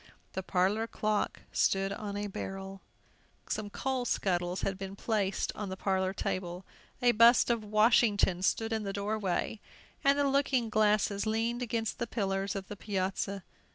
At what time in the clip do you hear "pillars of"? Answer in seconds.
12.07-12.67